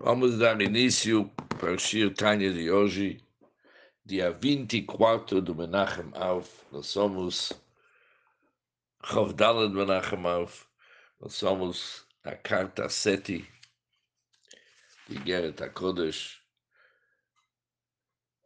Vamos 0.00 0.38
dar 0.38 0.62
início 0.62 1.28
para 1.58 1.72
o 1.72 1.78
Shir 1.78 2.14
Tanya 2.14 2.52
de 2.52 2.70
hoje, 2.70 3.20
dia 4.04 4.30
24 4.30 5.42
do 5.42 5.56
Menachem 5.56 6.12
Av. 6.14 6.48
Nós 6.70 6.86
somos 6.86 7.52
Chavdalad 9.04 9.72
Menachem 9.72 10.24
Av. 10.24 10.68
Nós 11.20 11.34
somos 11.34 12.06
a 12.22 12.36
carta 12.36 12.88
7 12.88 13.44
de 15.08 15.18
Geret 15.24 15.60
HaKodesh. 15.60 16.40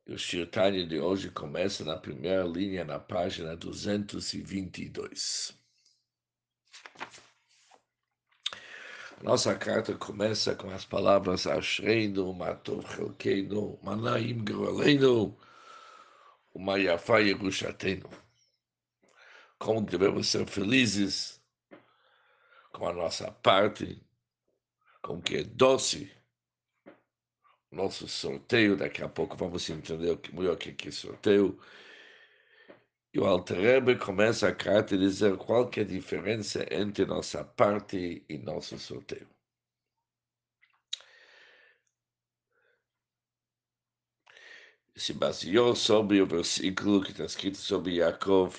O 0.08 0.16
Shir 0.16 0.50
Tanya 0.50 0.86
de 0.86 0.98
hoje 0.98 1.30
começa 1.30 1.84
na 1.84 1.98
primeira 1.98 2.44
linha, 2.44 2.82
na 2.82 2.98
página 2.98 3.54
222. 3.54 5.52
Nossa 9.22 9.54
carta 9.54 9.94
começa 9.94 10.52
com 10.56 10.68
as 10.70 10.84
palavras 10.84 11.46
Ashreinu, 11.46 12.34
Matov 12.34 12.84
Chelkeinu, 12.92 13.78
Manaim 13.80 14.42
Groleinu, 14.42 15.38
Umayafa 16.52 17.20
Yerushatenu. 17.20 18.10
Como 19.60 19.82
devemos 19.82 20.26
ser 20.26 20.44
felizes 20.48 21.40
com 22.72 22.88
a 22.88 22.92
nossa 22.92 23.30
parte, 23.30 24.02
como 25.00 25.22
que 25.22 25.36
é 25.36 25.44
doce 25.44 26.10
nosso 27.70 28.08
sorteio. 28.08 28.76
Daqui 28.76 29.04
a 29.04 29.08
pouco 29.08 29.36
vamos 29.36 29.70
entender 29.70 30.18
melhor 30.32 30.54
o 30.54 30.56
que 30.56 30.88
é 30.88 30.90
sorteio. 30.90 31.56
E 33.14 33.20
o 33.20 33.26
Alterebe 33.26 33.98
começa 33.98 34.48
a 34.48 34.54
dizer 34.96 35.36
qual 35.36 35.68
que 35.68 35.80
é 35.80 35.82
a 35.82 35.86
diferença 35.86 36.66
entre 36.72 37.04
nossa 37.04 37.44
parte 37.44 38.24
e 38.26 38.38
nosso 38.38 38.78
sorteio. 38.78 39.28
Se 44.96 45.12
baseou 45.12 45.74
sobre 45.74 46.22
o 46.22 46.26
versículo 46.26 47.02
que 47.02 47.10
está 47.10 47.24
escrito 47.24 47.58
sobre 47.58 47.96
Yaakov, 47.96 48.56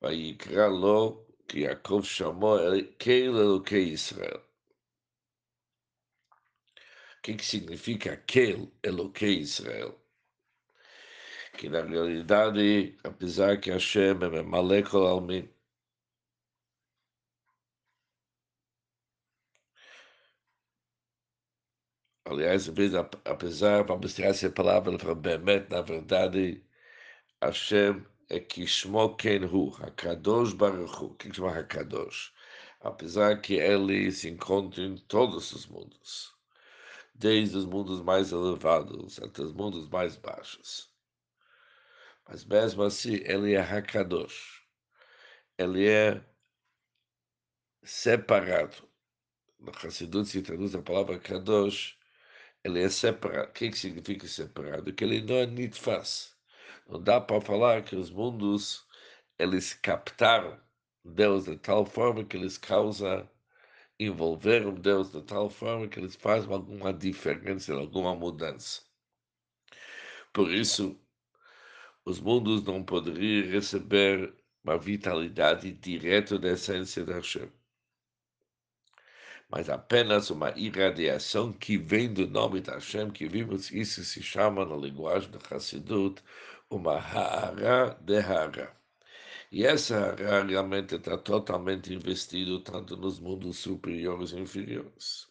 vai 0.00 0.36
lo 0.68 1.26
que 1.48 1.60
Yaakov 1.60 2.04
chamou 2.04 2.58
Keil 2.98 3.38
Elokei 3.38 3.92
Israel. 3.92 4.42
O 7.18 7.22
que, 7.22 7.34
que 7.34 7.44
significa 7.44 8.16
Keil 8.16 8.70
Elokei 8.82 9.38
Israel? 9.40 9.99
Que 11.60 11.68
na 11.68 11.82
realidade, 11.82 12.96
apesar 13.04 13.60
que 13.60 13.70
Hashem 13.70 14.16
é 14.22 14.42
Malekol 14.42 15.06
Almin, 15.06 15.46
aliás, 22.24 22.66
apesar, 23.26 23.84
vamos 23.84 24.14
tirar 24.14 24.28
essa 24.30 24.50
palavra 24.50 24.96
para 24.96 25.14
Bemet, 25.14 25.68
na 25.70 25.82
verdade, 25.82 26.64
Hashem 27.42 28.06
é 28.30 28.40
Kishmo 28.40 29.14
Kenhu, 29.16 29.70
Hakadosh 29.82 30.54
Baruch 30.54 30.96
Hu, 31.02 31.14
que 31.16 31.32
chama 31.34 31.50
Hakadosh, 31.58 32.32
apesar 32.80 33.40
que 33.42 33.54
ele 33.54 34.10
se 34.12 34.30
encontra 34.30 34.82
em 34.82 34.96
todos 34.96 35.52
os 35.52 35.66
mundos, 35.66 36.34
desde 37.14 37.58
os 37.58 37.66
mundos 37.66 38.00
mais 38.02 38.32
elevados 38.32 39.20
até 39.20 39.42
os 39.42 39.52
mundos 39.52 39.88
mais 39.90 40.16
baixos. 40.16 40.89
Mas 42.30 42.44
mesmo 42.44 42.84
assim, 42.84 43.14
ele 43.24 43.54
é 43.54 43.60
Hakadosh. 43.60 44.62
Ele 45.58 45.88
é 45.88 46.24
separado. 47.82 48.88
No 49.58 49.72
Hassidut 49.72 50.28
se 50.28 50.40
traduz 50.40 50.76
a 50.76 50.80
palavra 50.80 51.18
Kadosh, 51.18 51.98
ele 52.62 52.84
é 52.84 52.88
separado. 52.88 53.50
O 53.50 53.52
que, 53.52 53.72
significa 53.72 54.28
separado? 54.28 54.92
Que 54.94 55.02
ele 55.02 55.20
não 55.22 55.36
é 55.36 55.46
nitfas. 55.46 56.36
Não 56.88 57.02
dá 57.02 57.20
para 57.20 57.40
falar 57.40 57.82
que 57.82 57.96
os 57.96 58.10
mundos, 58.10 58.86
eles 59.36 59.74
captaram 59.74 60.56
Deus 61.04 61.46
de 61.46 61.58
tal 61.58 61.84
forma 61.84 62.24
que 62.24 62.36
eles 62.36 62.56
causam, 62.56 63.28
envolveram 63.98 64.72
Deus 64.74 65.10
de 65.10 65.22
tal 65.22 65.50
forma 65.50 65.88
que 65.88 65.98
eles 65.98 66.14
fazem 66.14 66.52
alguma 66.52 66.92
diferença, 66.94 67.74
alguma 67.74 68.14
mudança. 68.14 68.82
Por 70.32 70.52
isso, 70.54 70.96
os 72.04 72.20
mundos 72.20 72.62
não 72.64 72.82
poderiam 72.82 73.50
receber 73.50 74.34
uma 74.64 74.78
vitalidade 74.78 75.72
direta 75.72 76.38
da 76.38 76.50
essência 76.50 77.04
da 77.04 77.14
Hashem, 77.14 77.50
mas 79.50 79.68
apenas 79.68 80.30
uma 80.30 80.50
irradiação 80.56 81.52
que 81.52 81.76
vem 81.76 82.12
do 82.12 82.26
nome 82.26 82.60
da 82.60 82.74
Hashem, 82.74 83.10
que 83.10 83.28
vimos, 83.28 83.70
isso 83.72 84.04
se 84.04 84.22
chama 84.22 84.64
na 84.64 84.76
linguagem 84.76 85.30
do 85.30 85.40
Hassidut, 85.50 86.22
uma 86.70 86.98
Ha'ara 86.98 87.98
de 88.00 88.18
Ha'ara. 88.18 88.76
E 89.50 89.66
essa 89.66 89.96
Ha'ara 90.12 90.44
realmente 90.44 90.94
está 90.94 91.18
totalmente 91.18 91.92
investido 91.92 92.60
tanto 92.60 92.96
nos 92.96 93.18
mundos 93.18 93.58
superiores 93.58 94.30
e 94.30 94.38
inferiores. 94.38 95.28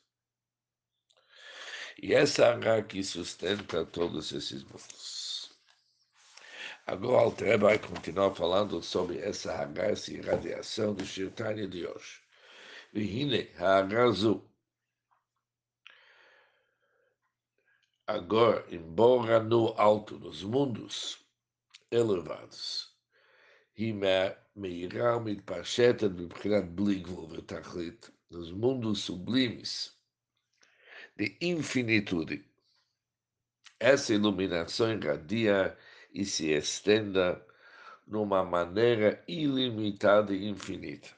E 2.02 2.14
essa 2.14 2.48
Ha'ara 2.48 2.84
que 2.84 3.02
sustenta 3.04 3.86
todos 3.86 4.34
esses 4.34 4.64
mundos. 4.66 5.19
Agora 6.90 7.14
o 7.14 7.20
Altreba 7.20 7.68
vai 7.68 7.78
continuar 7.78 8.34
falando 8.34 8.82
sobre 8.82 9.20
essa 9.20 9.54
Hagar, 9.54 9.94
e 10.10 10.22
radiação 10.22 10.92
do 10.92 11.06
Shirtani 11.06 11.68
de 11.68 11.86
hoje. 11.86 12.20
Vihine 12.92 13.48
Hagazu. 13.60 14.44
Agora, 18.08 18.66
embora 18.72 19.40
no 19.40 19.68
alto, 19.78 20.18
nos 20.18 20.42
mundos 20.42 21.24
elevados, 21.92 22.92
Meirá 24.56 25.20
Mitpashetet 25.20 26.12
Mibkhinat 26.12 26.66
Bligvul 26.72 27.28
Vetachlit, 27.28 28.12
nos 28.32 28.52
mundos 28.52 29.04
sublimes 29.04 29.96
de 31.16 31.38
infinitude, 31.40 32.44
essa 33.80 34.12
iluminação 34.12 34.92
irradia 34.92 35.78
e 36.12 36.26
se 36.26 36.52
estenda 36.52 37.46
numa 38.06 38.44
maneira 38.44 39.24
ilimitada 39.28 40.34
e 40.34 40.48
infinita. 40.50 41.10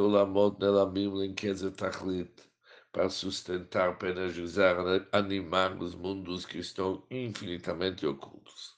Olamot 0.00 0.58
nelamim 0.58 1.12
lenkezet 1.14 1.76
tachlit, 1.76 2.48
para 2.90 3.10
sustentar, 3.10 3.96
energizar, 4.02 4.76
animar 5.12 5.80
os 5.80 5.94
mundos 5.94 6.44
que 6.46 6.58
estão 6.58 7.06
infinitamente 7.10 8.06
ocultos. 8.06 8.76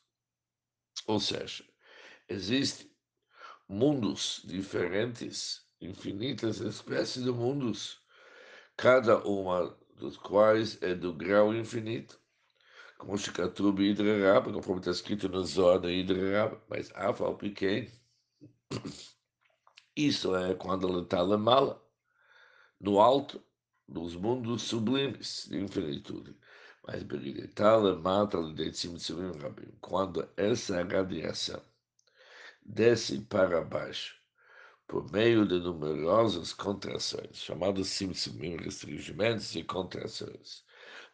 Ou 1.07 1.21
seja, 1.21 1.65
existem 2.29 2.91
mundos 3.69 4.43
diferentes, 4.45 5.65
infinitas 5.81 6.61
espécies 6.61 7.25
de 7.25 7.31
mundos, 7.31 8.03
cada 8.77 9.25
uma 9.27 9.75
dos 9.95 10.17
quais 10.17 10.83
é 10.83 10.95
do 10.95 11.15
grau 11.15 11.55
infinito 11.55 12.20
como 13.01 13.17
Shikatub 13.17 13.81
Hidra 13.81 14.35
Rabba, 14.35 14.53
conforme 14.53 14.81
está 14.81 14.91
escrito 14.91 15.27
no 15.27 15.43
zona 15.43 15.91
Hidrarab, 15.91 16.59
mas 16.69 16.93
Afal 16.95 17.35
Piquen, 17.35 17.91
isso 19.97 20.37
é 20.37 20.55
quando 20.55 20.87
ele 20.87 21.01
está 21.01 21.25
mala, 21.39 21.83
no 22.79 23.01
alto 23.01 23.43
dos 23.89 24.15
mundos 24.15 24.63
sublimes 24.63 25.45
tá 25.45 25.57
de 25.57 25.61
infinitude. 25.65 26.37
Mas 26.87 27.03
Beridetala 27.03 27.99
mata 27.99 28.37
Lidetim 28.37 28.97
Tzumim 28.97 29.33
Rabim, 29.39 29.73
quando 29.81 30.29
essa 30.37 30.83
radiação 30.83 31.63
desce 32.63 33.19
para 33.23 33.65
baixo, 33.65 34.15
por 34.87 35.11
meio 35.11 35.47
de 35.47 35.59
numerosas 35.59 36.53
contrações, 36.53 37.37
chamadas 37.37 37.89
simsimim, 37.89 38.57
restringimentos 38.59 39.55
e 39.55 39.65
contrações, 39.65 40.65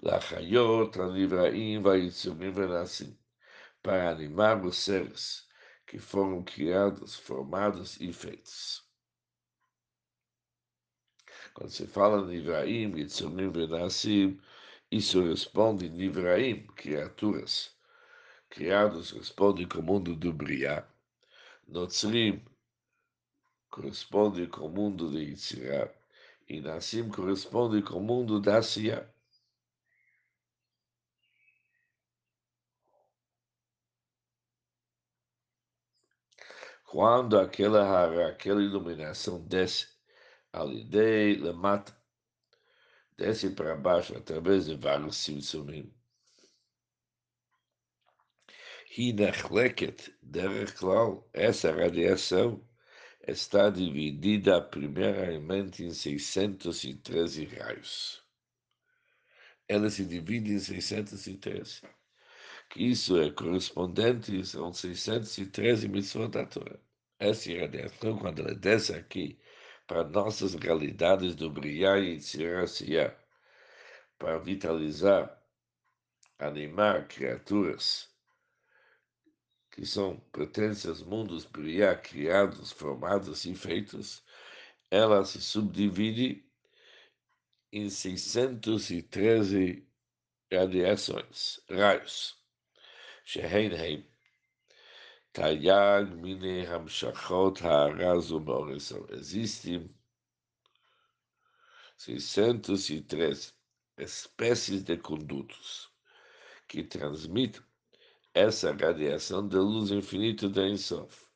Lachayot, 0.03 0.99
Anivraim, 1.01 1.81
Vaitzumim, 1.83 2.51
Venassim, 2.51 3.17
para 3.83 4.11
animar 4.11 4.65
os 4.65 4.77
seres 4.77 5.47
que 5.87 5.99
foram 5.99 6.43
criados, 6.43 7.15
formados 7.15 8.01
e 8.01 8.13
feitos. 8.13 8.85
Quando 11.55 11.71
se 11.71 11.87
fala 11.87 12.27
Nivraim, 12.27 12.95
Yitzumim, 12.97 13.51
Venassim, 13.51 14.39
isso 14.91 15.23
responde 15.23 15.89
Nivraim, 15.89 16.67
criaturas. 16.77 17.75
Criados 18.51 19.13
responde 19.13 19.67
com 19.67 19.79
o 19.79 19.83
mundo 19.83 20.15
do 20.15 20.33
Briá. 20.33 20.87
Notzrim 21.67 22.45
corresponde 23.71 24.47
com 24.47 24.67
o 24.67 24.69
mundo 24.69 25.11
de 25.11 25.19
Yitzirá. 25.19 25.91
E 26.49 26.61
Nassim 26.61 27.09
corresponde 27.09 27.83
com 27.83 27.99
o 27.99 28.03
mundo 28.03 28.41
da 28.41 28.63
Siyah. 28.63 29.09
Quando 36.97 37.39
aquela, 37.39 38.27
aquela 38.27 38.63
iluminação 38.63 39.39
desce 39.47 39.87
alidei, 40.51 41.37
lemata, 41.37 41.95
desce 43.19 43.51
para 43.51 43.77
baixo 43.77 44.17
através 44.17 44.65
de 44.65 44.77
vários 44.77 45.19
simsumim. 45.19 45.93
Hinachleket, 48.97 50.17
Dereklau, 50.23 51.29
essa 51.35 51.71
radiação 51.71 52.67
está 53.29 53.69
dividida 53.69 54.59
primeiramente 54.63 55.85
em 55.85 55.93
613 55.93 57.45
raios. 57.45 58.25
Ela 59.69 59.91
se 59.91 60.03
divide 60.03 60.51
em 60.55 60.59
613, 60.59 61.83
que 62.71 62.85
isso 62.85 63.21
é 63.21 63.31
correspondente 63.31 64.33
a 64.41 64.73
613 64.73 65.89
mitzvot 65.89 66.29
da 66.29 66.47
Torá. 66.47 66.86
Essa 67.19 67.51
irradiação 67.51 68.19
desce 68.55 68.95
aqui 68.95 69.41
para 69.87 70.05
nossas 70.05 70.55
realidades 70.55 71.35
do 71.35 71.51
brilhar 71.51 72.03
e 72.03 72.17
de 72.17 72.23
se 72.23 72.45
para 74.19 74.39
vitalizar, 74.39 75.43
animar 76.39 77.09
criaturas 77.09 78.09
que 79.77 79.85
são 79.85 80.19
pertencentes 80.33 81.03
mundos 81.03 81.45
brilhar, 81.45 82.01
criados, 82.01 82.73
formados 82.73 83.45
e 83.45 83.55
feitos, 83.55 84.25
ela 84.91 85.23
se 85.25 85.39
subdivide 85.41 86.43
em 87.71 87.91
613 87.91 89.87
radiações, 90.51 91.61
raios. 91.69 92.39
Shehenheim 93.23 94.07
Tayag 95.37 96.17
mine 96.17 96.65
hamshachot 96.65 97.61
ha'arazu 97.61 98.41
são 98.81 99.07
Existem 99.11 99.95
603 101.99 103.55
espécies 103.99 104.83
de 104.83 104.97
condutos 104.97 105.91
que 106.67 106.83
transmitem 106.83 107.61
essa 108.33 108.73
radiação 108.73 109.47
de 109.47 109.59
luz 109.59 109.91
infinita 109.91 110.49
da 110.49 110.67
Ensof, 110.67 111.27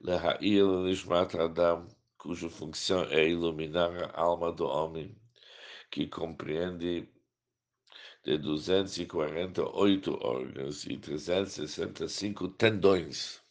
Leha'il 0.00 0.82
Nishmat 0.82 1.36
Adam, 1.36 1.86
cuja 2.18 2.50
função 2.50 3.04
é 3.04 3.28
iluminar 3.28 4.10
a 4.16 4.20
alma 4.20 4.50
do 4.50 4.66
homem, 4.66 5.16
que 5.92 6.08
compreende 6.08 7.08
de 8.24 8.36
248 8.36 10.12
órgãos 10.26 10.84
e 10.86 10.96
365 10.96 12.48
tendões 12.48 13.43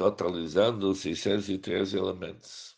totalizando 0.00 0.94
603 0.94 1.92
elementos. 1.92 2.74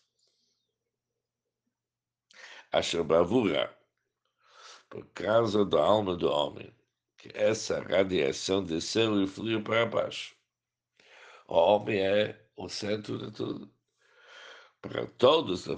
A 2.73 2.83
Shabavura, 2.83 3.73
por 4.91 5.07
causa 5.15 5.65
da 5.65 5.81
alma 5.81 6.17
do 6.17 6.29
homem, 6.29 6.75
que 7.17 7.31
essa 7.33 7.81
radiação 7.81 8.65
desceu 8.65 9.23
e 9.23 9.29
fluiu 9.29 9.63
para 9.63 9.87
baixo. 9.87 10.35
O 11.47 11.55
homem 11.55 12.01
é 12.01 12.45
o 12.57 12.69
centro 12.69 13.17
de 13.17 13.31
tudo. 13.31 13.73
Para 14.81 15.07
todos, 15.07 15.69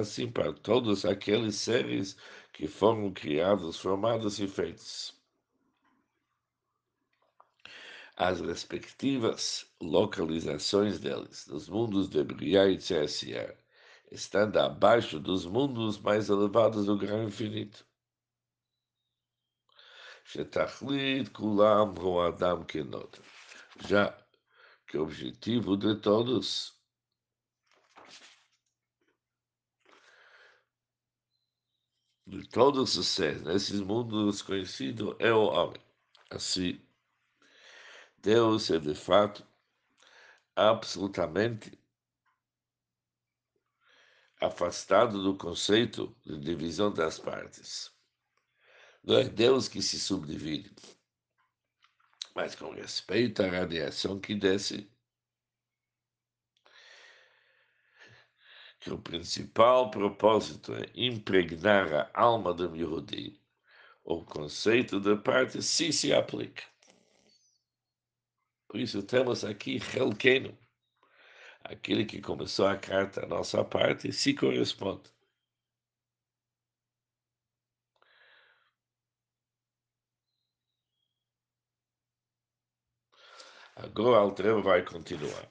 assim, 0.00 0.32
para 0.32 0.54
todos 0.54 1.04
aqueles 1.04 1.56
seres 1.56 2.16
que 2.54 2.66
foram 2.66 3.12
criados, 3.12 3.78
formados 3.78 4.40
e 4.40 4.48
feitos 4.48 5.19
as 8.20 8.38
respectivas 8.42 9.66
localizações 9.80 11.00
deles, 11.00 11.46
nos 11.46 11.70
mundos 11.70 12.06
de 12.06 12.22
Briah 12.22 12.68
e 12.68 12.76
Tsersir, 12.76 13.56
estando 14.12 14.58
abaixo 14.58 15.18
dos 15.18 15.46
mundos 15.46 15.98
mais 15.98 16.28
elevados 16.28 16.84
do 16.84 16.98
grão 16.98 17.24
infinito. 17.24 17.82
Shetachlit 20.22 21.30
kulam 21.30 21.94
adam 22.20 22.62
kenot. 22.64 23.22
Já 23.88 24.14
que 24.86 24.98
o 24.98 25.04
objetivo 25.04 25.74
de 25.78 25.94
todos 25.94 26.78
de 32.26 32.46
todos 32.48 32.96
os 32.98 33.06
seres 33.06 33.42
nesses 33.44 33.80
mundos 33.80 34.42
conhecidos 34.42 35.16
é 35.18 35.32
o 35.32 35.44
homem. 35.44 35.80
Assim, 36.30 36.78
Deus 38.22 38.70
é 38.70 38.78
de 38.78 38.94
fato 38.94 39.46
absolutamente 40.54 41.78
afastado 44.38 45.22
do 45.22 45.36
conceito 45.38 46.14
de 46.24 46.38
divisão 46.38 46.92
das 46.92 47.18
partes. 47.18 47.90
Não 49.02 49.16
é 49.16 49.24
Deus 49.24 49.68
que 49.68 49.80
se 49.80 49.98
subdivide, 49.98 50.70
mas 52.34 52.54
com 52.54 52.70
respeito 52.72 53.42
à 53.42 53.48
radiação 53.48 54.20
que 54.20 54.34
desce, 54.34 54.90
que 58.80 58.92
o 58.92 58.98
principal 58.98 59.90
propósito 59.90 60.74
é 60.74 60.90
impregnar 60.94 62.10
a 62.12 62.20
alma 62.20 62.52
do 62.52 62.76
Yehudi, 62.76 63.40
o 64.04 64.22
conceito 64.24 65.00
da 65.00 65.16
parte 65.16 65.62
sim 65.62 65.90
se 65.90 66.12
aplica. 66.12 66.69
Por 68.70 68.78
isso 68.78 69.02
temos 69.02 69.44
aqui 69.44 69.80
Helkeno, 69.96 70.56
aquele 71.64 72.04
que 72.04 72.22
começou 72.22 72.68
a 72.68 72.78
carta, 72.78 73.24
a 73.24 73.26
nossa 73.26 73.64
parte, 73.64 74.12
se 74.12 74.32
corresponde. 74.32 75.10
Agora 83.74 84.10
o 84.10 84.14
Altreva 84.14 84.62
vai 84.62 84.84
continuar. 84.84 85.48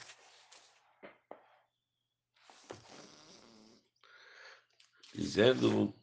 Dizendo 5.14 5.94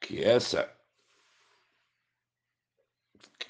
que 0.00 0.24
essa 0.24 0.77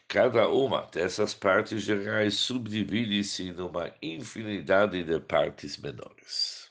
cada 0.08 0.48
uma 0.48 0.86
dessas 0.86 1.34
partes 1.34 1.82
gerais 1.82 2.34
subdivide-se 2.34 3.52
numa 3.52 3.94
infinidade 4.00 5.04
de 5.04 5.20
partes 5.20 5.76
menores. 5.76 6.70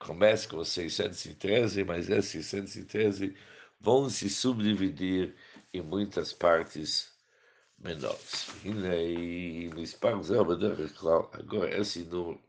Começa 0.00 0.48
com 0.48 0.64
613, 0.64 1.84
mas 1.84 2.10
é 2.10 2.20
613 2.20 3.36
vão 3.80 4.10
se 4.10 4.28
subdividir 4.28 5.36
em 5.72 5.80
muitas 5.80 6.32
partes 6.32 7.12
menores. 7.78 8.48
Agora 11.32 11.80
esse 11.80 12.00
número, 12.00 12.40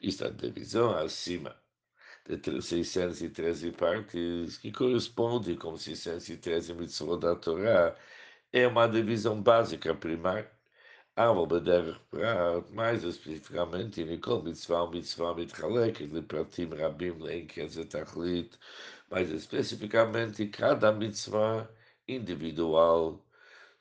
está 0.00 0.28
divisão 0.28 0.96
acima 0.96 1.56
de 2.26 2.62
613 2.62 3.72
partes, 3.72 4.56
que 4.58 4.70
corresponde 4.70 5.56
com 5.56 5.76
613 5.76 6.74
mitzvot 6.74 7.18
da 7.18 7.34
Torá, 7.34 7.96
é 8.53 8.67
uma 8.67 8.87
divisão 8.87 9.41
básica 9.41 9.93
primária. 9.93 10.49
אבל 11.19 11.59
בדרך 11.59 11.97
פרט, 12.09 12.63
mais 12.71 13.03
especificamente, 13.03 14.21
כל 14.21 14.41
מצווה 14.43 14.83
ומצווה 14.83 15.33
מתחלקת 15.33 16.05
לפרטים 16.13 16.73
רבים 16.73 17.19
לאין 17.19 17.47
קץ 17.47 17.77
ותכלית, 17.77 18.57
mais 19.11 19.29
especificamente, 19.31 20.45
cada 20.45 20.91
mitzvah 20.93 21.67
individual 22.07 23.19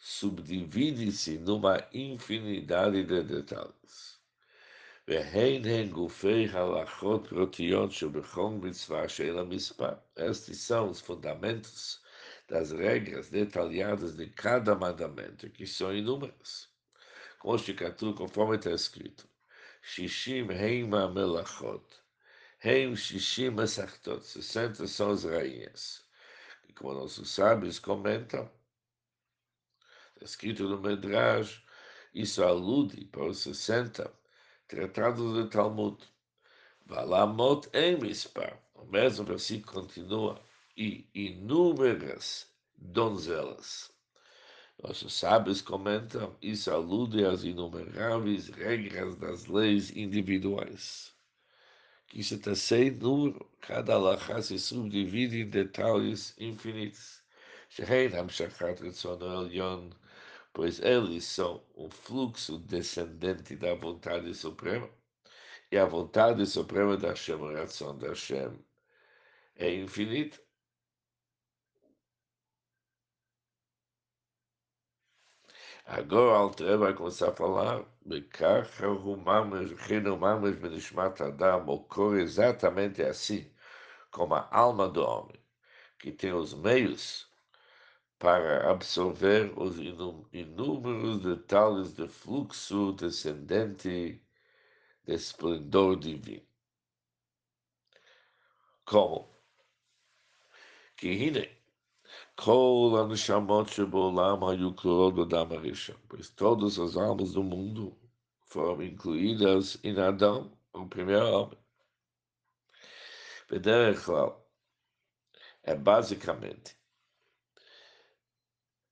subdivide-se 0.00 1.38
numa 1.38 1.76
infinidade 1.92 3.04
de 3.04 3.22
detalhes. 3.22 4.18
והן 5.08 5.64
הן 5.64 5.88
גופי 5.88 6.48
הלכות 6.52 7.26
פרטיות 7.28 7.92
שבכל 7.92 8.50
מצווה 8.62 9.08
של 9.08 9.38
המספר. 9.38 9.94
Estes 10.16 10.58
são 10.68 10.90
os 10.90 11.00
fundamentos 11.00 12.00
das 12.47 12.71
regras 12.71 13.29
detalhadas 13.29 14.15
de 14.15 14.27
cada 14.27 14.75
mandamento, 14.75 15.49
que 15.49 15.65
são 15.65 15.95
inúmeras. 15.95 16.69
conforme 17.39 18.55
está 18.57 18.71
escrito. 18.71 19.27
Shishim 19.81 20.49
heima 20.49 21.09
melachot. 21.09 21.83
Heim 22.63 22.95
shishim 22.95 23.51
mesachtot. 23.51 24.23
60 24.23 24.87
são 24.87 25.11
as 25.11 25.23
rainhas. 25.23 26.03
E 26.67 26.73
como 26.73 26.93
nossos 26.93 27.29
sábios 27.29 27.79
comentam, 27.79 28.49
está 30.13 30.25
escrito 30.25 30.67
no 30.67 30.79
Medrash, 30.79 31.61
isso 32.13 32.43
alude 32.43 33.05
para 33.05 33.25
os 33.25 33.39
60 33.39 34.11
tratados 34.67 35.33
do 35.33 35.49
Talmud. 35.49 35.97
Valamot 36.85 37.69
em. 37.73 37.97
O 38.75 38.85
mesmo 38.85 39.25
versículo 39.25 39.81
continua. 39.81 40.41
E 40.75 41.07
inúmeras 41.13 42.47
donzelas. 42.75 43.91
Nossos 44.81 45.13
sábios 45.13 45.61
comentam, 45.61 46.35
isso 46.41 46.71
alude 46.71 47.23
às 47.23 47.43
inumeráveis 47.43 48.49
regras 48.49 49.15
das 49.15 49.45
leis 49.45 49.91
individuais. 49.91 51.13
Que 52.07 52.21
está 52.21 52.55
sem 52.55 52.89
número, 52.89 53.47
cada 53.61 53.93
alahá 53.93 54.41
se 54.41 54.57
subdivide 54.57 55.41
em 55.41 55.49
detalhes 55.49 56.35
infinitos. 56.39 57.21
Pois 60.53 60.79
eles 60.79 61.23
são 61.23 61.63
um 61.75 61.89
fluxo 61.89 62.57
descendente 62.57 63.55
da 63.55 63.75
vontade 63.75 64.33
suprema, 64.33 64.89
e 65.71 65.77
a 65.77 65.85
vontade 65.85 66.45
suprema 66.45 66.97
da 66.97 67.09
Hashem, 67.09 67.35
a 67.35 67.93
da 67.93 68.07
Hashem, 68.09 68.59
é 69.55 69.73
infinita. 69.73 70.41
Agora 75.85 76.37
Alter 76.37 76.77
vai 76.77 76.93
começar 76.93 77.29
a 77.29 77.35
falar, 77.35 77.83
ocorre 81.73 82.21
exatamente 82.21 83.01
assim, 83.01 83.51
como 84.09 84.33
a 84.33 84.47
alma 84.49 84.87
do 84.87 85.03
homem, 85.03 85.35
que 85.99 86.11
tem 86.11 86.31
os 86.33 86.53
meios 86.53 87.29
para 88.17 88.71
absorver 88.71 89.51
os 89.59 89.77
inúmeros 90.31 91.19
detalhes 91.21 91.93
de 91.93 92.07
fluxo 92.07 92.93
descendente 92.93 94.21
de 95.05 95.13
esplendor 95.13 95.99
divino. 95.99 96.47
Como? 98.85 99.29
Que 100.95 101.09
Pois 106.09 106.29
todas 106.29 106.79
as 106.79 106.95
almas 106.95 107.33
do 107.33 107.43
mundo 107.43 107.97
foram 108.45 108.83
incluídas 108.83 109.79
em 109.83 109.97
Adão, 109.99 110.57
o 110.73 110.87
primeiro 110.87 111.25
homem. 111.25 111.57
Bederechlau 113.49 114.49
é 115.63 115.75
basicamente 115.75 116.75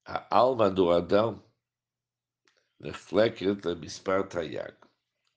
a 0.06 0.36
alma 0.36 0.70
do 0.70 0.92
Adão 0.92 1.42
reflete 2.82 3.46
a 3.48 3.76
Misparta 3.76 4.44
Yag. 4.44 4.76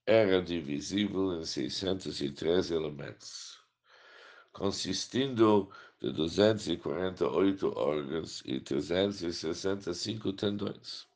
Era 0.07 0.43
divisível 0.43 1.39
em 1.39 1.45
613 1.45 2.75
elementos, 2.75 3.59
consistindo 4.53 5.71
de 6.05 6.13
248 6.13 7.73
órgãos 7.79 8.43
e 8.45 8.61
365 8.61 10.35
tendões. 10.35 11.09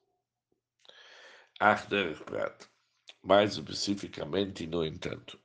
Achterprat, 1.61 2.67
mais 3.23 3.53
especificamente, 3.53 4.67
no 4.67 4.83
entanto, 4.83 5.39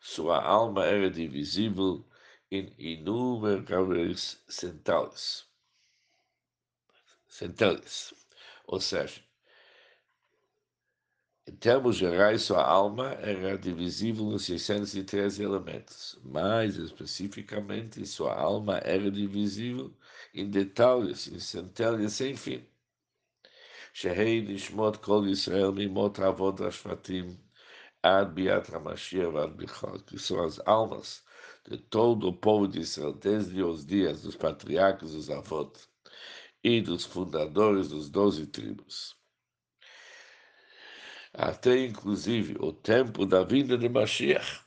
sua 0.00 0.42
alma 0.42 0.84
era 0.84 1.08
divisível 1.08 2.04
em 2.50 2.74
inúmeros 2.76 4.42
centelhas. 4.48 5.46
Centelhas, 7.28 8.12
ou 8.66 8.80
seja, 8.80 9.22
em 11.46 11.56
termos 11.56 11.96
gerais, 11.96 12.42
sua 12.42 12.64
alma 12.64 13.12
era 13.20 13.58
divisível 13.58 14.32
em 14.32 14.38
613 14.38 15.42
elementos. 15.42 16.18
Mais 16.24 16.76
especificamente, 16.76 18.06
sua 18.06 18.34
alma 18.34 18.78
era 18.78 19.10
divisível 19.10 19.94
em 20.32 20.48
detalhes, 20.48 21.26
em 21.28 21.38
centelhas 21.38 22.14
sem 22.14 22.34
fim. 22.34 22.66
Kol 25.02 25.26
Yisrael 25.26 25.72
Mimot 25.72 26.20
Avod 26.22 26.62
Ashvatim 26.64 27.38
Ad 28.02 28.32
Biat 28.32 28.70
HaMashiach 28.74 29.36
Ad 29.36 29.54
Bichol, 29.54 30.00
que 30.00 30.18
são 30.18 30.42
as 30.42 30.58
almas 30.66 31.22
de 31.68 31.76
todo 31.76 32.28
o 32.28 32.32
povo 32.32 32.66
de 32.66 32.80
Israel, 32.80 33.12
desde 33.12 33.62
os 33.62 33.84
dias 33.84 34.22
dos 34.22 34.34
patriarcas 34.34 35.12
dos 35.12 35.28
avós 35.30 35.88
e 36.62 36.80
dos 36.80 37.04
fundadores 37.04 37.88
dos 37.88 38.08
doze 38.10 38.46
tribos 38.46 39.14
até 41.34 41.84
inclusive 41.84 42.56
o 42.60 42.72
tempo 42.72 43.26
da 43.26 43.42
vinda 43.42 43.76
de 43.76 43.88
Mashiach. 43.88 44.64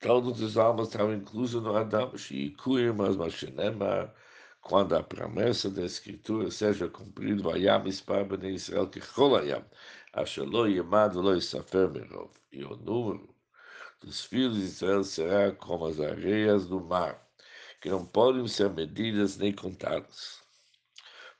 Todas 0.00 0.40
as 0.40 0.56
almas 0.56 0.88
estavam 0.88 1.14
inclusas 1.14 1.62
no 1.62 1.76
Adam, 1.76 2.12
mas 2.96 3.16
Mashinema, 3.16 4.14
quando 4.62 4.94
a 4.94 5.02
promessa 5.02 5.68
da 5.68 5.84
Escritura 5.84 6.50
seja 6.50 6.88
cumprida, 6.88 7.42
Vayam 7.42 7.86
Ispar 7.86 8.24
Bnei 8.24 8.54
Israel 8.54 8.88
que 8.88 9.00
Cholayam, 9.00 9.64
Ashaló 10.12 10.66
Yemad 10.66 11.14
Lo 11.16 11.36
Isafer 11.36 11.90
Merov, 11.90 12.30
e 12.52 12.64
o 12.64 12.76
número 12.76 13.34
dos 14.00 14.24
filhos 14.24 14.56
de 14.56 14.64
Israel 14.64 15.04
será 15.04 15.52
como 15.52 15.86
as 15.86 16.00
areias 16.00 16.66
do 16.66 16.80
mar, 16.80 17.28
que 17.80 17.90
não 17.90 18.06
podem 18.06 18.46
ser 18.46 18.70
medidas 18.70 19.36
nem 19.36 19.52
contadas 19.52 20.40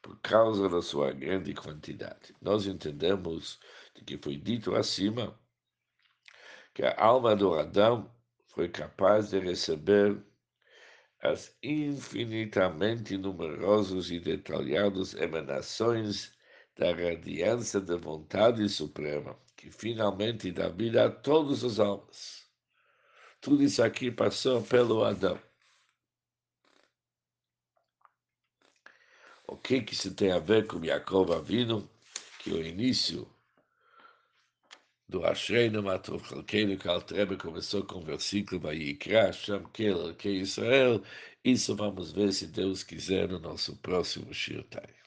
por 0.02 0.19
causa 0.21 0.69
da 0.69 0.83
sua 0.83 1.12
grande 1.12 1.54
quantidade. 1.54 2.35
Nós 2.40 2.66
entendemos 2.66 3.61
de 3.95 4.04
que 4.04 4.19
foi 4.19 4.37
dito 4.37 4.75
acima 4.75 5.38
que 6.75 6.83
a 6.85 6.95
alma 6.99 7.37
do 7.37 7.54
Adão 7.54 8.11
foi 8.49 8.69
capaz 8.69 9.30
de 9.30 9.38
receber 9.38 10.23
as 11.23 11.54
infinitamente 11.62 13.16
numerosas 13.19 14.11
e 14.11 14.19
detalhadas 14.19 15.14
emanações 15.14 16.33
da 16.76 16.95
radiância 16.95 17.80
da 17.80 17.97
vontade 17.97 18.66
suprema, 18.69 19.38
que 19.57 19.71
finalmente 19.71 20.50
dá 20.50 20.69
vida 20.69 21.04
a 21.04 21.11
todas 21.11 21.62
as 21.62 21.78
almas. 21.78 22.49
Tudo 23.40 23.62
isso 23.62 23.83
aqui 23.83 24.11
passou 24.11 24.62
pelo 24.62 25.04
Adão. 25.04 25.38
O 29.50 29.57
que, 29.57 29.83
que 29.83 29.95
isso 29.95 30.14
tem 30.14 30.30
a 30.30 30.38
ver 30.38 30.69
com 30.69 30.85
Yaakov 30.85 31.33
Avino? 31.33 31.90
Que 32.38 32.52
o 32.52 32.64
início 32.64 33.28
do 35.09 35.26
Ashreinu 35.26 35.83
Matov 35.83 36.25
Chalkeinu 36.25 36.78
Kaltrebe 36.78 37.37
começou 37.37 37.83
com 37.85 37.99
o 37.99 38.04
versículo 38.04 38.61
Vayikra 38.61 39.26
Hashem 39.26 39.64
Kel 39.73 40.14
Israel. 40.25 41.02
Isso 41.45 41.75
vamos 41.75 42.12
ver, 42.12 42.33
se 42.33 42.47
Deus 42.47 42.85
quiser, 42.85 43.28
no 43.28 43.40
nosso 43.40 43.76
próximo 43.78 44.33
Shirtai. 44.33 45.00